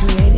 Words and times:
create 0.00 0.29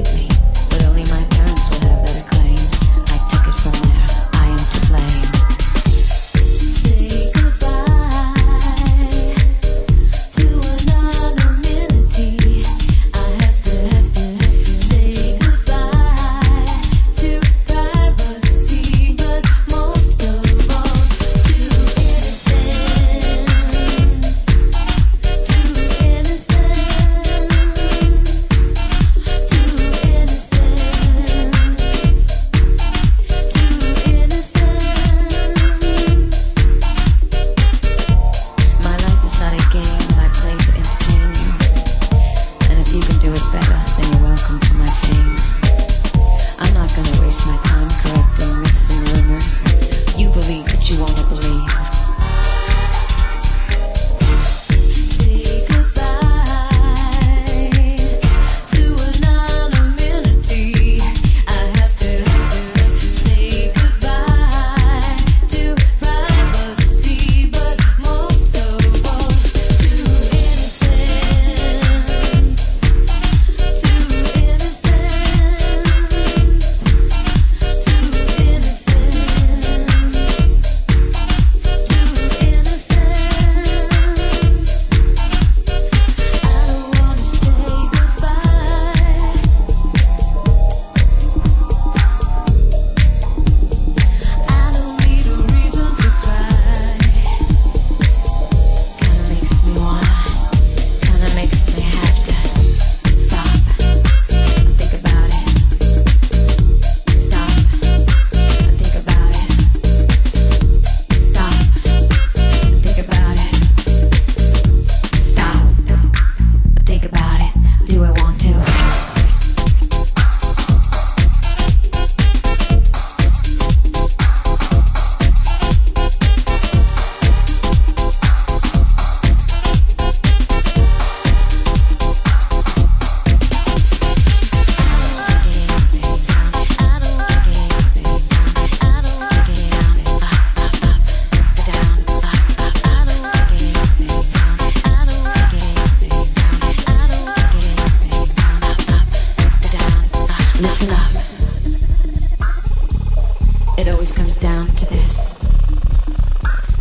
down 154.53 154.67
to 154.67 154.87
this. 154.91 155.41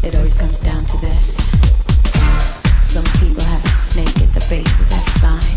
It 0.03 0.13
always 0.15 0.37
comes 0.37 0.59
down 0.59 0.83
to 0.83 0.97
this. 0.97 1.37
Some 2.83 3.07
people 3.23 3.43
have 3.45 3.63
a 3.63 3.69
snake 3.69 4.17
at 4.19 4.31
the 4.35 4.45
base 4.49 4.75
of 4.81 4.89
their 4.89 4.99
spine 4.99 5.55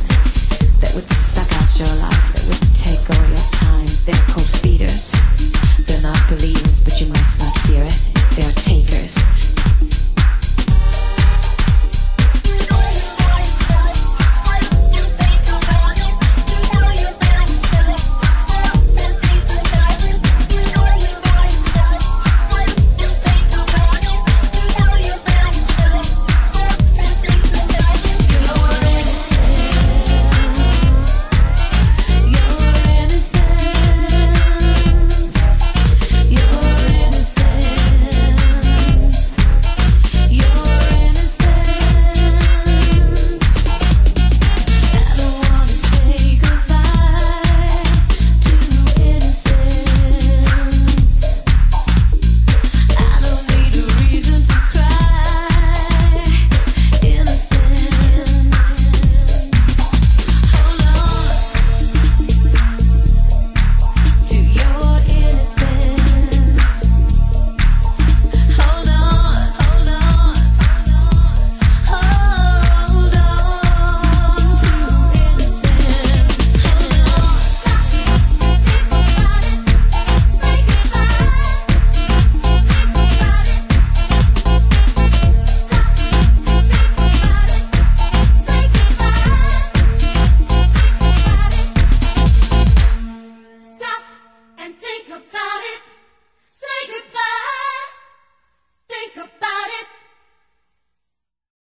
that 0.79 0.93
would 0.95 1.11
suck 1.11 1.51
out 1.59 1.71
your 1.75 1.91
life, 1.99 2.27
that 2.35 2.45
would 2.47 2.65
take 2.71 3.03
all 3.11 3.27
your 3.35 3.47
time. 3.59 3.89
They're 4.07 4.27
called 4.31 4.47
feeders. 4.63 5.11
They're 5.87 6.03
not 6.03 6.21
believers, 6.29 6.85
but 6.85 7.01
you 7.01 7.09
must 7.09 7.41
not 7.41 7.59
fear 7.67 7.83
it. 7.83 7.99
They 8.37 8.47
are 8.47 8.59
takers. 8.63 9.54